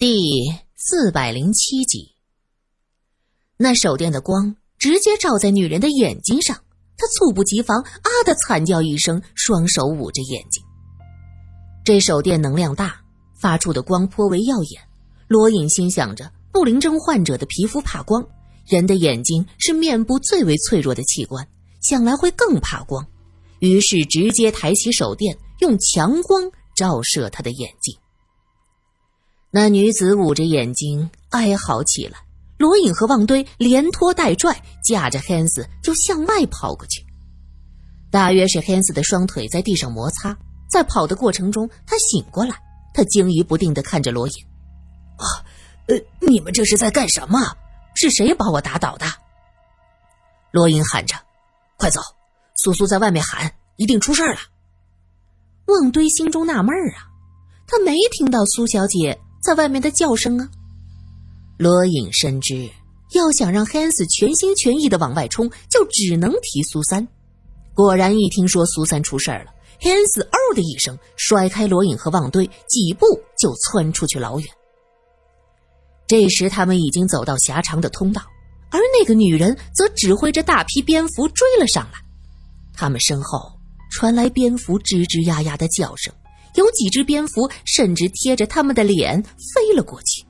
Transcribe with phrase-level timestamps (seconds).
[0.00, 0.44] 第
[0.76, 2.14] 四百零七集，
[3.56, 6.56] 那手电的光直接照在女人的眼睛上，
[6.96, 10.62] 她猝不及防，啊的惨叫一声，双手捂着眼睛。
[11.84, 13.00] 这手电能量大，
[13.40, 14.80] 发出的光颇为耀眼。
[15.26, 18.24] 罗隐心想着，不灵症患者的皮肤怕光，
[18.68, 21.44] 人的眼睛是面部最为脆弱的器官，
[21.82, 23.04] 想来会更怕光，
[23.58, 27.98] 于是直接抬起手电，用强光照射他的眼睛。
[29.50, 32.18] 那女子捂着眼睛哀嚎起来，
[32.58, 37.02] 罗隐和旺堆连拖带拽，架着 Hans 就向外跑过去。
[38.10, 40.36] 大约是 Hans 的双腿在地上摩擦，
[40.70, 42.54] 在跑的过程中，他醒过来，
[42.92, 44.34] 他惊疑不定地看着罗隐
[45.16, 45.24] ：“啊，
[45.86, 47.38] 呃，你们这是在干什么？
[47.94, 49.06] 是谁把我打倒的？”
[50.52, 51.14] 罗隐喊着
[51.78, 52.00] ：“快走！
[52.56, 54.38] 苏苏在外面喊，一定出事了。”
[55.68, 57.08] 旺堆心中纳闷啊，
[57.66, 59.18] 他没听到苏小姐。
[59.40, 60.48] 在外面的叫声啊！
[61.56, 62.68] 罗隐深知，
[63.14, 67.06] 要想让 Hans 全心全意的往外冲，就只能提苏三。
[67.74, 73.06] 果然，一听说苏三出事儿了，Hans 嗷的一声甩开罗隐和旺堆，几步
[73.38, 74.48] 就窜出去老远。
[76.06, 78.22] 这时，他们已经走到狭长的通道，
[78.70, 81.98] 而那个女人则指挥着大批蝙蝠追了上来。
[82.74, 83.52] 他们身后
[83.90, 86.12] 传来蝙蝠吱吱呀呀的叫声。
[86.54, 90.24] 有几只蝙蝠甚至贴着他们的脸飞了过去。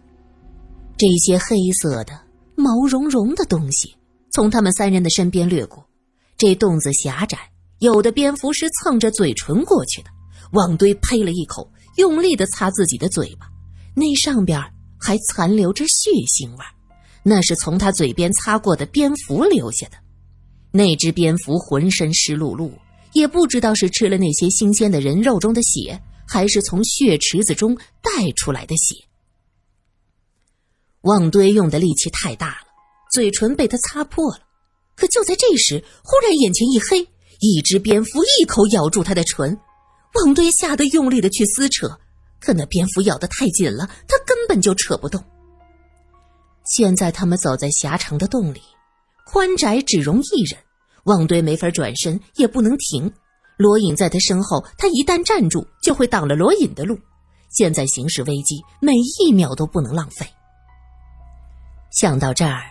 [0.96, 2.20] 这些黑色的、
[2.56, 3.94] 毛茸茸的东西
[4.32, 5.84] 从他们三人的身边掠过。
[6.36, 7.38] 这洞子狭窄，
[7.78, 10.10] 有的蝙蝠是蹭着嘴唇过去的。
[10.52, 13.46] 旺堆呸了一口，用力的擦自己的嘴巴，
[13.94, 14.60] 那上边
[14.98, 16.64] 还残留着血腥味
[17.22, 19.96] 那是从他嘴边擦过的蝙蝠留下的。
[20.70, 22.70] 那只蝙蝠浑身湿漉漉，
[23.12, 26.00] 也不知道是吃了那些新鲜的人肉中的血。
[26.28, 28.94] 还是从血池子中带出来的血。
[31.02, 32.66] 旺堆用的力气太大了，
[33.12, 34.40] 嘴唇被他擦破了。
[34.94, 37.00] 可就在这时，忽然眼前一黑，
[37.40, 39.58] 一只蝙蝠一口咬住他的唇。
[40.14, 41.88] 旺堆吓得用力的去撕扯，
[42.40, 45.22] 可那蝙蝠咬得太紧了，他根本就扯不动。
[46.64, 48.60] 现在他们走在狭长的洞里，
[49.24, 50.60] 宽窄只容一人，
[51.04, 53.10] 旺堆没法转身，也不能停。
[53.58, 56.98] 罗隐在他身后，他一旦站住，就会挡了罗隐的路。
[57.50, 60.26] 现在形势危机，每一秒都不能浪费。
[61.90, 62.62] 想到这儿，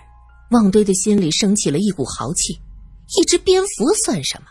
[0.51, 2.59] 旺堆的心里升起了一股豪气。
[3.17, 4.47] 一只蝙蝠算什么？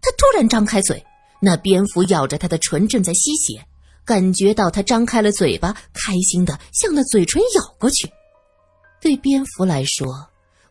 [0.00, 1.04] 他突然张开嘴，
[1.40, 3.64] 那蝙蝠咬着他的唇，正在吸血。
[4.04, 8.08] 感觉到他张开了嘴巴，开心的向那嘴唇咬过去。
[9.00, 10.06] 对蝙蝠来说，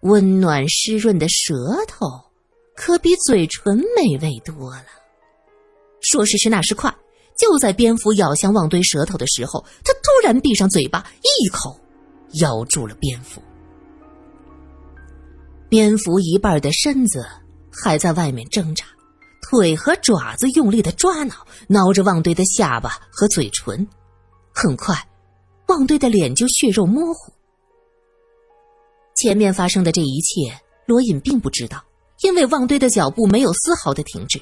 [0.02, 1.54] 温暖湿润的舌
[1.88, 2.06] 头。
[2.86, 4.86] 可比嘴唇美味多了。
[6.02, 6.94] 说时迟，那时快，
[7.38, 11.80] 就在蝙蝠咬向旺堆舌头的时候，他突然闭上嘴巴，一口
[12.42, 13.42] 咬住了蝙蝠。
[15.70, 17.26] 蝙蝠一半的身子
[17.72, 18.84] 还在外面挣扎，
[19.50, 21.36] 腿和爪子用力的抓挠，
[21.70, 23.88] 挠着旺堆的下巴和嘴唇。
[24.54, 24.94] 很快，
[25.70, 27.32] 旺堆的脸就血肉模糊。
[29.16, 31.82] 前面发生的这一切，罗隐并不知道。
[32.24, 34.42] 因为旺堆的脚步没有丝毫的停滞，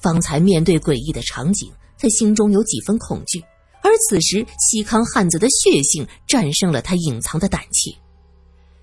[0.00, 3.44] 方才面对诡异的场景，他心中有几分恐惧，
[3.82, 7.90] 而此时西康汉子的血性战胜了他隐藏的胆怯。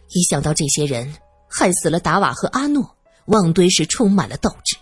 [0.10, 1.12] 一想到这些人
[1.50, 2.96] 害死了达瓦和阿诺，
[3.28, 4.76] 旺堆是充满了斗志。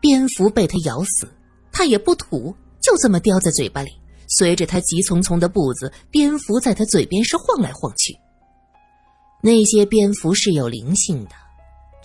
[0.00, 1.32] 蝙蝠被他咬死，
[1.70, 3.90] 他也不吐，就这么叼在嘴巴里。
[4.28, 8.16] 随着他急匆匆的步子，蝙蝠在他嘴边是晃来晃去。
[9.42, 11.30] 那些蝙蝠是有灵性的。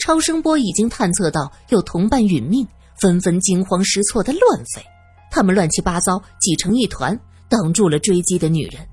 [0.05, 2.67] 超声波已经探测到有同伴殒命，
[3.01, 4.85] 纷纷惊慌失措的乱飞，
[5.31, 8.87] 他们乱七八糟挤成一团，挡住了追击的女人。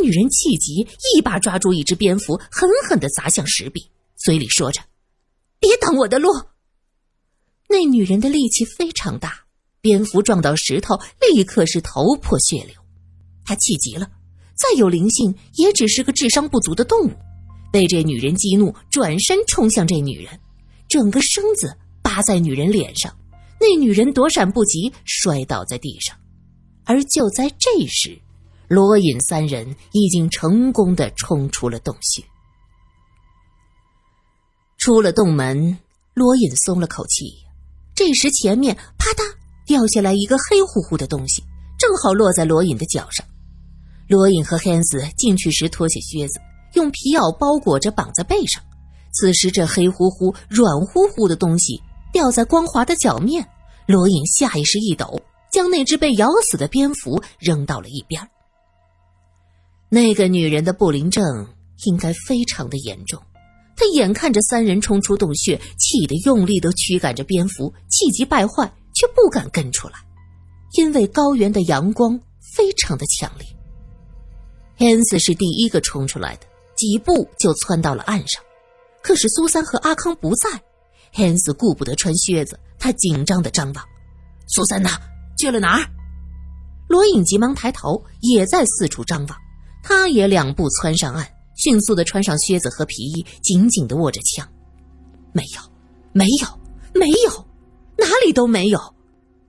[0.00, 4.80] 女人气急，一把抓住一只蝙蝠，狠狠地砸向石壁，嘴里说着
[5.60, 6.28] ：“别挡我的路。”
[7.70, 9.44] 那女人的力气非常大，
[9.80, 12.74] 蝙蝠撞到石头，立刻是头破血流。
[13.44, 14.10] 她气急了，
[14.56, 17.12] 再有灵性，也只是个智商不足的动物。
[17.72, 20.40] 被这女人激怒，转身冲向这女人，
[20.88, 23.14] 整个身子扒在女人脸上。
[23.60, 26.16] 那女人躲闪不及，摔倒在地上。
[26.84, 28.18] 而就在这时，
[28.68, 32.22] 罗隐三人已经成功的冲出了洞穴。
[34.78, 35.76] 出了洞门，
[36.14, 37.32] 罗隐松了口气。
[37.94, 39.34] 这时，前面啪嗒
[39.66, 41.42] 掉下来一个黑乎乎的东西，
[41.78, 43.26] 正好落在罗隐的脚上。
[44.08, 46.40] 罗隐和汉斯进去时脱下靴子。
[46.74, 48.62] 用皮袄包裹着，绑在背上。
[49.18, 51.82] 此时，这黑乎乎、软乎乎的东西
[52.12, 53.44] 掉在光滑的脚面，
[53.86, 55.20] 罗隐下意识一抖，
[55.50, 58.28] 将那只被咬死的蝙蝠扔到了一边。
[59.88, 61.24] 那个女人的不灵症
[61.86, 63.20] 应该非常的严重。
[63.74, 69.94] 他眼看着三人冲出洞穴，气得用力的驱赶着蝙蝠，气急败坏，却不敢跟出来，
[70.76, 72.20] 因为高原的阳光
[72.54, 73.48] 非常的强烈。
[74.78, 78.40] henry 是第一个冲出来的，几步就窜到了岸上。
[79.02, 80.48] 可是苏三和阿康不在
[81.14, 83.84] ，henry 顾不得穿靴子，他紧张的张望
[84.48, 84.90] ：“苏三呢？
[85.38, 85.90] 去了哪儿？”
[86.88, 89.38] 罗隐急忙抬头，也在四处张望。
[89.82, 91.26] 他也两步窜上岸。
[91.56, 94.48] 迅速的穿上靴子和皮衣，紧紧的握着枪。
[95.32, 95.60] 没有，
[96.12, 96.46] 没有，
[96.94, 97.48] 没有，
[97.96, 98.80] 哪里都没有。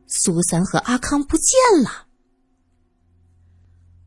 [0.08, 2.08] 苏三和阿康不见了。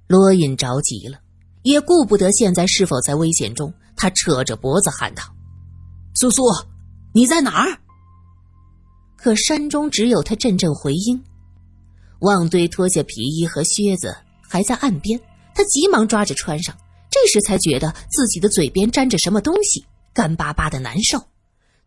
[0.08, 1.20] 罗隐着急了，
[1.62, 5.22] 也顾不得现在是否在危险中，他扯着脖子喊道
[6.14, 6.42] ：“苏苏，
[7.14, 7.78] 你在哪儿？”
[9.16, 11.22] 可山中只有他阵阵回音。
[12.20, 14.16] 旺堆脱下皮衣和靴子，
[14.48, 15.20] 还在岸边，
[15.54, 16.76] 他急忙抓着穿上。
[17.10, 19.84] 这时才觉得自己的嘴边沾着什么东西，
[20.14, 21.22] 干巴巴的难受。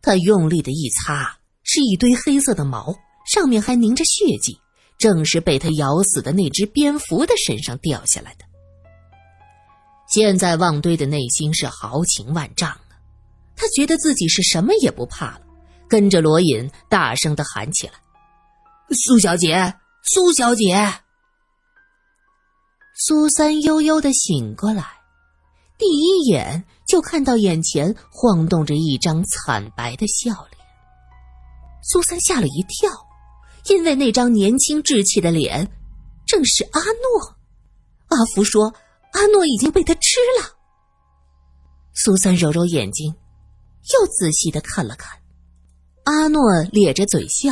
[0.02, 4.58] 他用力的一擦，是一堆黑色的毛，上面还凝着血迹，
[4.98, 8.46] 正是被他咬死的那只蝙蝠的身上掉下来的。
[10.16, 12.96] 现在旺堆的内心是豪情万丈啊，
[13.54, 15.42] 他觉得自己是什么也不怕了，
[15.90, 17.94] 跟着罗隐大声的喊起来
[18.96, 20.74] ：“苏小姐，苏小姐！”
[22.96, 24.86] 苏三悠悠的醒过来。
[25.78, 30.66] 第一眼就看到眼前晃动着一张惨白的笑脸，
[31.84, 32.90] 苏三吓了一跳，
[33.68, 35.70] 因为那张年轻稚气的脸
[36.26, 37.36] 正是阿诺。
[38.08, 38.74] 阿福说
[39.16, 40.56] ：“阿诺已经被他吃了。”
[41.96, 43.14] 苏三揉揉眼睛，
[43.94, 45.18] 又仔细的看了看，
[46.04, 46.42] 阿诺
[46.72, 47.52] 咧着嘴笑：“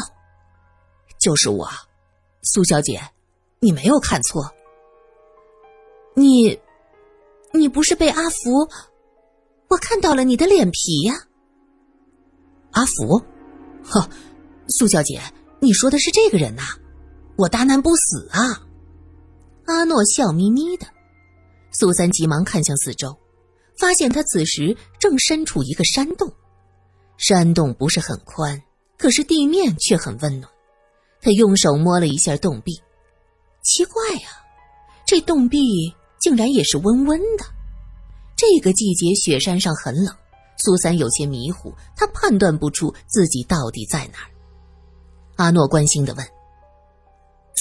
[1.19, 1.67] 就是我，
[2.43, 3.01] 苏小姐，
[3.59, 4.53] 你没有看错，
[6.15, 6.59] 你。”
[7.55, 8.67] 你不是被阿福？
[9.67, 11.13] 我看到了你的脸皮呀，
[12.71, 13.23] 阿福，
[13.83, 14.09] 呵，
[14.69, 15.21] 苏小姐，
[15.59, 16.63] 你说的是这个人呐？
[17.37, 18.65] 我大难不死啊！
[19.67, 20.87] 阿诺笑眯眯的。
[21.73, 23.15] 苏三急忙看向四周，
[23.77, 26.31] 发现他此时正身处一个山洞，
[27.17, 28.61] 山洞不是很宽，
[28.97, 30.49] 可是地面却很温暖。
[31.21, 32.73] 他用手摸了一下洞壁，
[33.61, 34.29] 奇怪呀，
[35.05, 35.93] 这洞壁。
[36.19, 37.43] 竟然也是温温的。
[38.37, 40.15] 这个季节雪山上很冷，
[40.57, 44.31] 苏三有些迷糊，他判断不出自己到底在哪儿。
[45.35, 46.25] 阿诺关心的问：“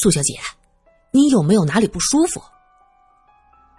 [0.01, 0.39] 苏小姐，
[1.11, 2.41] 你有没有哪里不舒服？”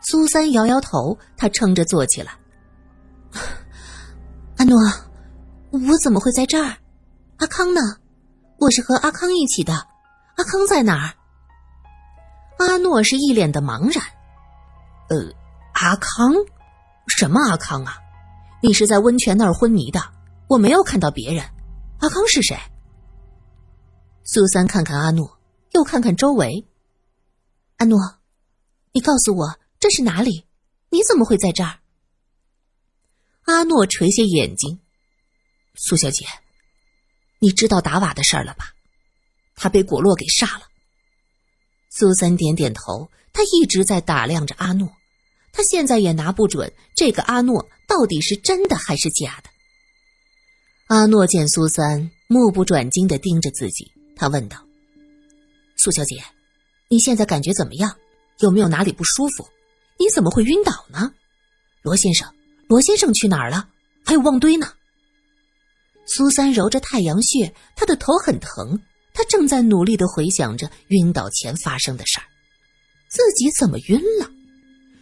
[0.03, 2.33] 苏三摇摇头，他撑着坐起来。
[4.57, 4.77] 阿诺，
[5.71, 6.77] 我怎么会在这儿？
[7.37, 7.81] 阿康呢？
[8.59, 9.73] 我是和阿康一起的，
[10.35, 11.15] 阿康在哪儿？
[12.59, 14.03] 阿诺是一脸的茫然。
[15.09, 15.33] 呃，
[15.73, 16.33] 阿康，
[17.07, 17.97] 什么阿康啊？
[18.61, 19.99] 你是在温泉那儿昏迷的，
[20.47, 21.43] 我没有看到别人。
[21.99, 22.57] 阿康是谁？
[24.23, 25.39] 苏三看看阿诺，
[25.71, 26.67] 又看看周围。
[27.77, 27.99] 阿诺，
[28.91, 30.45] 你告诉我这是哪里？
[30.91, 31.81] 你怎么会在这儿？
[33.43, 34.79] 阿诺垂下眼睛。
[35.75, 36.25] 苏小姐，
[37.39, 38.73] 你知道达瓦的事儿了吧？
[39.57, 40.61] 他被果洛给杀了。
[41.89, 43.11] 苏三点点头。
[43.33, 44.89] 他一直在打量着阿诺，
[45.51, 49.49] 他现在也拿不准这个阿诺到底是真的还是假的。
[50.87, 54.65] 阿诺见苏三目不转睛的盯着自己，他问道
[55.75, 56.23] ：“苏小姐，
[56.87, 57.93] 你现在感觉怎么样？
[58.39, 59.45] 有没有哪里不舒服？
[60.03, 61.13] 你怎么会晕倒呢？
[61.81, 62.29] 罗先生，
[62.67, 63.69] 罗先生去哪儿了？
[64.03, 64.67] 还有旺堆呢？”
[66.05, 68.77] 苏三揉着太阳穴，他的头很疼，
[69.13, 72.27] 他正在努力的回想着晕倒前发生的事儿。
[73.07, 74.29] 自己怎么晕了？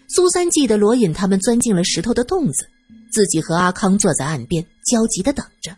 [0.07, 2.69] 苏三记得罗隐他们钻进了石头的洞子，
[3.11, 5.75] 自己和阿康坐在岸边焦急的等着。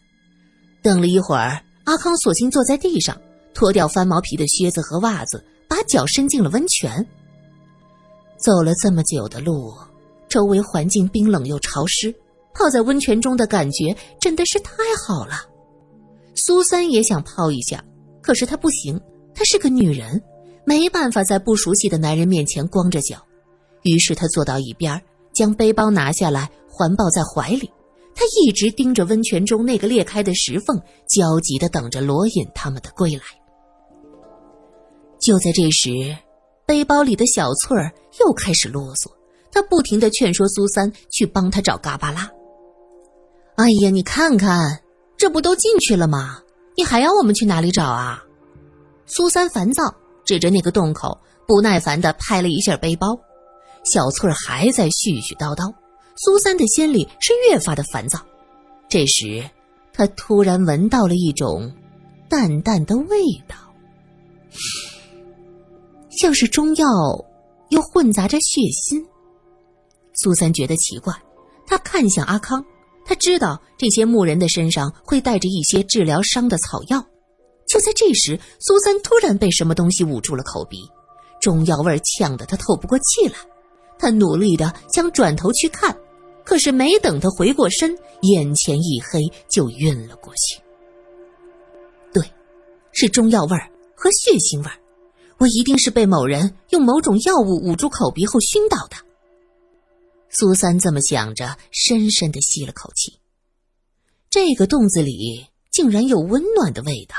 [0.81, 3.17] 等了一会儿，阿康索性坐在地上，
[3.53, 7.07] 脱掉翻毛皮的靴子和袜子，把脚伸进了温泉。
[8.43, 9.73] 走了这么久的路，
[10.27, 12.13] 周围环境冰冷又潮湿，
[12.53, 14.73] 泡在温泉中的感觉真的是太
[15.07, 15.35] 好了。
[16.35, 17.81] 苏三也想泡一下，
[18.21, 18.99] 可是她不行，
[19.33, 20.21] 她是个女人。
[20.65, 23.17] 没办法在不熟悉的男人面前光着脚，
[23.81, 25.01] 于是他坐到一边，
[25.33, 27.69] 将背包拿下来环抱在怀里。
[28.15, 33.23] 他一直盯着温泉中那个裂开的石缝，焦急地等着罗隐他们的归来。
[35.19, 35.89] 就在这时，
[36.65, 39.11] 背包里的小翠儿又开始啰嗦，
[39.51, 42.29] 她不停地劝说苏三去帮他找嘎巴拉。
[43.55, 44.81] 哎呀，你看看，
[45.17, 46.39] 这不都进去了吗？
[46.75, 48.23] 你还要我们去哪里找啊？
[49.05, 49.83] 苏三烦躁。
[50.25, 53.07] 指着那个洞口，不耐烦地拍了一下背包。
[53.83, 55.69] 小翠儿还在絮絮叨叨，
[56.15, 58.17] 苏三的心里是越发的烦躁。
[58.87, 59.43] 这时，
[59.91, 61.69] 他突然闻到了一种
[62.29, 63.17] 淡淡的味
[63.49, 63.57] 道，
[66.23, 66.87] 像是中药，
[67.67, 69.05] 又混杂着血腥。
[70.13, 71.13] 苏三觉得奇怪，
[71.67, 72.63] 他看向阿康，
[73.03, 77.05] 他知道这些牧人的身上会带着一些治疗伤的草药。
[77.67, 80.89] 就在这时，苏三突然被什么东西捂住了口鼻，
[81.41, 83.35] 中药味呛得他透不过气来。
[83.99, 85.93] 他努力的想转头去看，
[86.45, 90.63] 可是没等他回过身，眼前一黑，就晕了过去。
[92.13, 92.23] 对，
[92.93, 94.79] 是中药味儿和血腥味儿，
[95.37, 98.95] 我一定是被某人用某种药物捂住口鼻后熏倒的。
[100.29, 103.19] 苏三这么想着，深深的吸了口气。
[104.29, 107.15] 这个洞子里竟然有温暖的味道。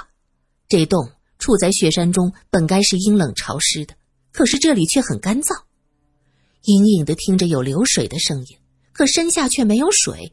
[0.69, 3.95] 这洞处在雪山中，本该是阴冷潮湿的，
[4.33, 5.55] 可是这里却很干燥。
[6.63, 8.59] 隐隐的听着有流水的声音，
[8.93, 10.33] 可身下却没有水。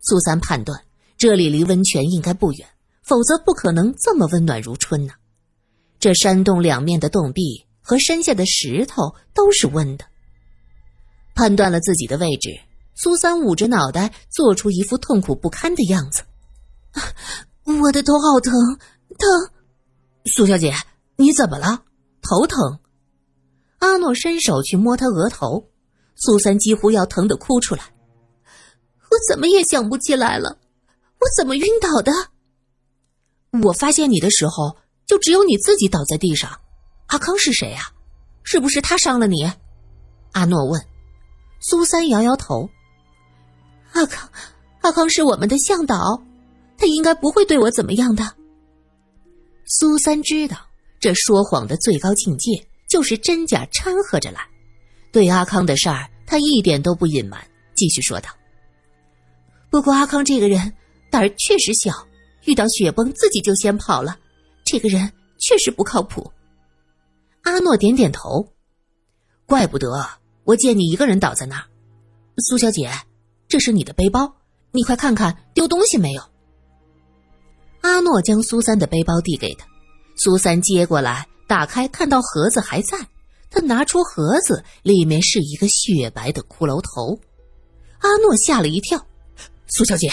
[0.00, 0.84] 苏三判断
[1.18, 2.66] 这里离温泉应该不远，
[3.02, 5.12] 否则不可能这么温暖如春呢。
[5.98, 10.04] 这山洞两面的洞壁和山下的石头都是温的。
[11.34, 12.50] 判断了自己的位置，
[12.94, 16.22] 苏三捂着脑袋，做出一副痛苦不堪的样子。
[17.64, 18.52] 我的头好疼，
[19.18, 19.50] 疼！
[20.24, 20.72] 苏小姐，
[21.16, 21.82] 你怎么了？
[22.22, 22.80] 头疼？
[23.78, 25.68] 阿诺伸手去摸他额头，
[26.14, 27.82] 苏三几乎要疼得哭出来。
[29.10, 30.58] 我怎么也想不起来了，
[31.20, 32.12] 我怎么晕倒的？
[33.62, 34.76] 我发现你的时候，
[35.06, 36.60] 就只有你自己倒在地上。
[37.06, 37.90] 阿康是谁呀？
[38.42, 39.50] 是不是他伤了你？
[40.32, 40.80] 阿诺问。
[41.60, 42.68] 苏三摇摇头。
[43.92, 44.30] 阿康，
[44.82, 46.22] 阿康是我们的向导，
[46.76, 48.34] 他应该不会对我怎么样的。
[49.66, 50.56] 苏三知道，
[51.00, 52.66] 这说谎的最高境界。
[52.88, 54.46] 就是真假掺和着来，
[55.10, 57.44] 对阿康的事儿，他一点都不隐瞒，
[57.74, 58.30] 继续说道
[59.68, 60.72] ：“不过阿康这个人
[61.10, 61.90] 胆儿确实小，
[62.44, 64.16] 遇到雪崩自己就先跑了，
[64.66, 66.30] 这个人确实不靠谱。”
[67.44, 68.46] 阿诺点点头，
[69.46, 70.06] 怪不得
[70.44, 71.64] 我见你一个人倒在那儿。
[72.38, 72.92] 苏小姐，
[73.48, 74.30] 这是你的背包，
[74.72, 76.22] 你快看看丢东西没有。
[77.80, 79.66] 阿诺将苏三的背包递给他，
[80.16, 81.26] 苏三接过来。
[81.48, 82.98] 打开，看到盒子还在。
[83.48, 87.16] 他拿出盒子，里面是一个雪白的骷髅头。
[88.00, 89.06] 阿诺吓了一跳
[89.68, 90.10] ：“苏小姐，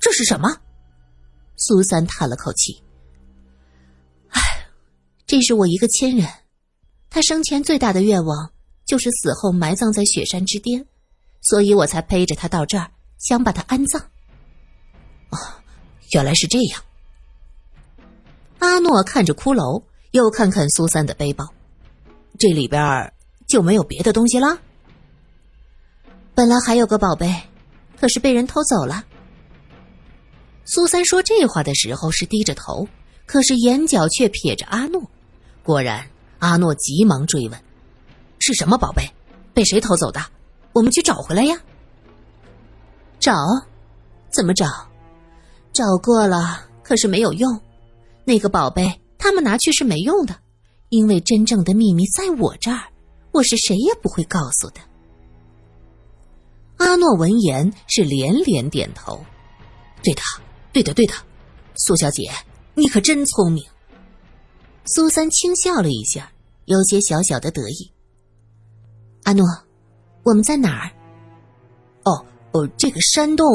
[0.00, 0.56] 这是什么？”
[1.58, 2.80] 苏三叹了口气：“，
[5.28, 6.28] 这是我一个亲人，
[7.08, 8.50] 他生前最大的愿望
[8.84, 10.84] 就是死后埋葬在雪山之巅，
[11.40, 14.02] 所以我才背着他到这儿，想把他安葬。”
[15.30, 15.38] 哦，
[16.12, 16.82] 原来是这样。
[18.58, 19.84] 阿诺看着骷髅。
[20.12, 21.46] 又看看苏三的背包，
[22.38, 23.12] 这里边
[23.46, 24.58] 就没有别的东西了。
[26.34, 27.42] 本来还有个宝贝，
[28.00, 29.04] 可是被人偷走了。
[30.64, 32.88] 苏三说这话的时候是低着头，
[33.26, 35.10] 可是眼角却瞥着阿诺。
[35.68, 36.08] 果然，
[36.38, 37.62] 阿诺急忙追问
[38.40, 39.06] ：“是什么宝贝？
[39.52, 40.18] 被谁偷走的？
[40.72, 41.60] 我们去找回来呀！”
[43.20, 43.34] 找？
[44.30, 44.66] 怎么找？
[45.74, 47.60] 找过了，可是没有用。
[48.24, 48.98] 那个宝贝。
[49.18, 50.36] 他们拿去是没用的，
[50.88, 52.84] 因为真正的秘密在我这儿，
[53.32, 54.80] 我是谁也不会告诉的。
[56.78, 59.22] 阿诺闻言是连连点头
[60.02, 60.22] ：“对的，
[60.72, 61.12] 对的，对的，
[61.74, 62.30] 苏小姐，
[62.74, 63.62] 你可真聪明。”
[64.90, 66.32] 苏三轻笑了一下，
[66.64, 67.92] 有些小小的得意。
[69.24, 69.46] 阿诺，
[70.22, 70.90] 我们在哪儿？
[72.04, 73.46] 哦哦，这个山洞，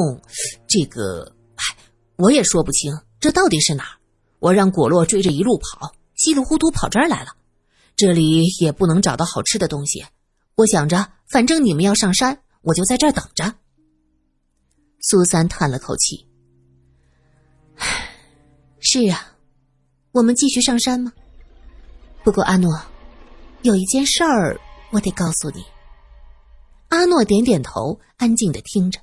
[0.67, 1.75] 这个，哎，
[2.17, 3.97] 我也说不清，这到底是哪儿。
[4.37, 7.31] 我让果洛追着一路跑，稀里糊涂跑这儿来了。
[7.95, 10.05] 这里也不能找到好吃的东西。
[10.53, 13.55] 我想着，反正你们要上山，我就在这儿等着。
[14.99, 16.27] 苏三叹了口气
[17.77, 18.07] ：“唉，
[18.79, 19.35] 是啊，
[20.11, 21.11] 我们继续上山吗？
[22.23, 22.79] 不过阿诺，
[23.63, 24.59] 有一件事儿
[24.91, 25.63] 我得告诉你。”
[26.89, 28.99] 阿诺点点头，安静的听着。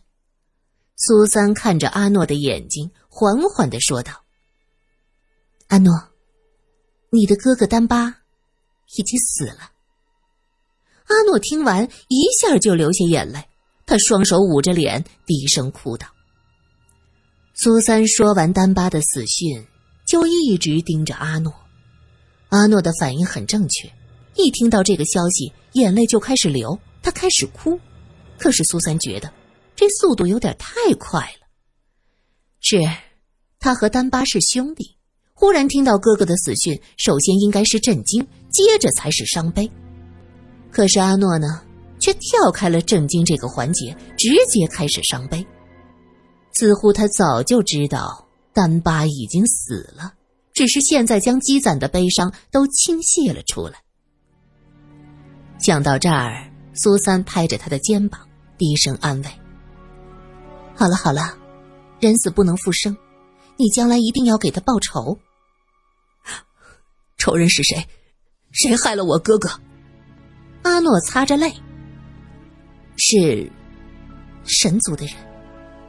[0.96, 4.12] 苏三看着阿诺的眼睛，缓缓的说道。
[5.68, 5.92] 阿诺，
[7.10, 8.16] 你的哥哥丹巴
[8.96, 9.72] 已经死了。
[11.06, 13.48] 阿诺听完，一下就流下眼泪，
[13.86, 16.06] 他双手捂着脸，低声哭道。
[17.54, 19.66] 苏三说完丹巴的死讯，
[20.06, 21.52] 就一直盯着阿诺。
[22.50, 23.90] 阿诺的反应很正确，
[24.36, 27.78] 一听到这个消息，眼泪就开始流，他开始哭。
[28.38, 29.32] 可是苏三觉得
[29.74, 31.46] 这速度有点太快了。
[32.60, 32.78] 是，
[33.58, 34.96] 他和丹巴是兄弟。
[35.32, 39.70] 忽然听到哥哥的死讯，首先应该是震惊，接着才是伤悲。
[40.70, 41.62] 可是阿诺呢，
[41.98, 45.46] 却跳开了震惊这个环节，直接开始伤悲。
[46.52, 50.12] 似乎他早就知道丹巴已经死了，
[50.52, 53.82] 只是现在将积攒的悲伤都倾泻了出来。
[55.58, 58.26] 想到这儿，苏三拍着他的肩膀，
[58.56, 59.28] 低声安慰
[60.74, 61.36] ：“好了好了，
[62.00, 62.96] 人死不能复生，
[63.56, 65.18] 你将来一定要给他报仇。
[67.18, 67.86] 仇人是谁？
[68.52, 69.50] 谁害了我哥哥？”
[70.62, 71.54] 阿诺擦着泪
[72.96, 73.50] ：“是
[74.44, 75.14] 神族的人，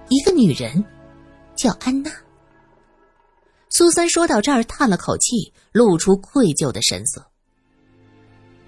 [0.10, 0.84] 一个女人，
[1.56, 2.12] 叫安娜。”
[3.74, 7.26] 苏三说到这儿，叹了口气，露出愧疚的神色。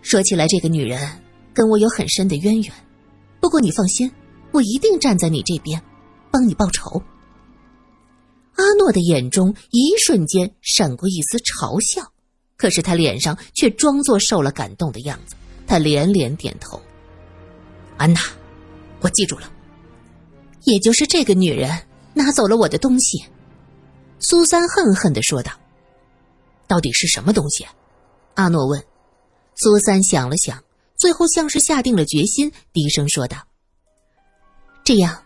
[0.02, 1.22] 说起来，这个女人
[1.54, 2.74] 跟我有很深的渊源。
[3.42, 4.10] 不过你放心，
[4.52, 5.82] 我一定站在你这边，
[6.32, 7.04] 帮你报仇。
[8.56, 12.10] 阿诺的眼中一瞬间闪过一丝嘲笑，
[12.56, 15.36] 可是他脸上却装作受了感动的样子。
[15.68, 16.82] 他连连点头。
[17.98, 18.22] 安娜，
[19.02, 19.52] 我记住了。
[20.64, 21.70] 也就是这个女人
[22.14, 23.22] 拿走了我的东西。
[24.24, 25.52] 苏三恨恨的说道
[26.66, 27.68] ：“到底是什么东西？”
[28.36, 28.82] 阿诺问。
[29.56, 30.64] 苏三想了想，
[30.96, 33.38] 最后像是下定了决心，低声说道
[34.84, 35.24] ：“这样，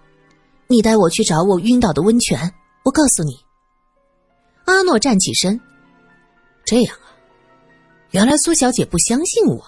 [0.68, 2.54] 你带我去找我晕倒的温泉。
[2.84, 3.38] 我告诉你。”
[4.66, 5.58] 阿诺站起身
[6.66, 7.14] ：“这样啊，
[8.12, 9.64] 原来苏小姐不相信我。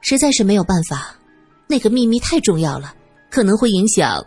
[0.00, 1.14] 实在是没有办法，
[1.68, 2.94] 那个秘密太重要了，
[3.30, 4.26] 可能会影响……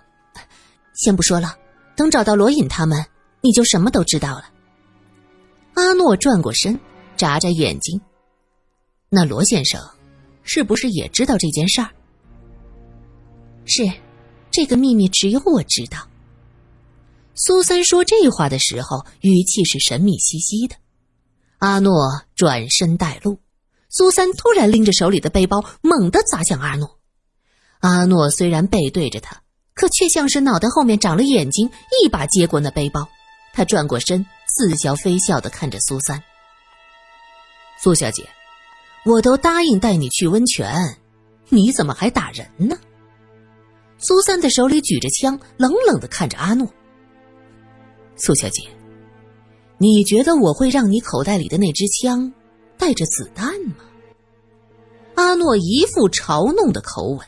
[0.96, 1.56] 先不说了，
[1.96, 3.06] 等找到罗隐他们，
[3.44, 4.50] 你就什么都知道了。”
[5.76, 6.80] 阿诺转过身，
[7.16, 8.02] 眨眨眼睛。
[9.10, 9.80] 那罗先生，
[10.42, 11.90] 是不是也知道这件事儿？
[13.66, 13.84] 是，
[14.50, 16.08] 这个秘密只有我知道。
[17.36, 20.76] 苏三说这话的时候，语气是神秘兮兮的。
[21.60, 23.40] 阿诺转身带路，
[23.90, 27.00] 苏三突然拎着手里的背包，猛地砸向阿诺。
[27.80, 29.42] 阿诺虽然背对着他，
[29.74, 31.70] 可却像是脑袋后面长了眼睛，
[32.04, 33.10] 一把接过那背包。
[33.54, 36.22] 他转过身，似笑非笑的看着苏三。
[37.82, 38.28] 苏小姐。
[39.06, 40.98] 我都答应带你去温泉，
[41.50, 42.78] 你怎么还打人呢？
[43.98, 46.66] 苏三的手里举着枪，冷冷的看着阿诺。
[48.16, 48.66] 苏小姐，
[49.78, 52.32] 你觉得我会让你口袋里的那支枪
[52.78, 53.76] 带着子弹吗？
[55.16, 57.28] 阿诺一副嘲弄的口吻，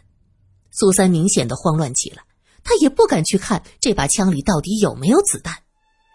[0.71, 2.23] 苏三明显的慌乱起来，
[2.63, 5.53] 他也不敢去看这把枪里到底有没有子弹，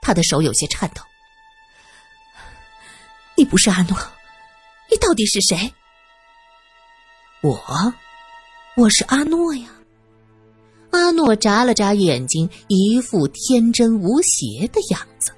[0.00, 1.02] 他的手有些颤抖。
[3.36, 3.96] 你不是阿诺。
[4.90, 5.72] 你到底是谁？
[7.42, 7.94] 我，
[8.76, 9.68] 我是阿诺呀。
[10.90, 15.32] 阿诺眨了眨眼睛，一副天真无邪的样子。